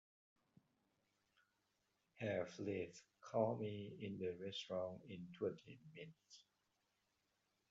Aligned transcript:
Have 2.21 2.57
Liv 2.57 2.99
call 3.21 3.55
me 3.57 3.93
in 4.01 4.17
the 4.17 4.33
restaurant 4.43 4.99
in 5.07 5.27
twenty 5.37 5.77
minutes. 5.93 6.43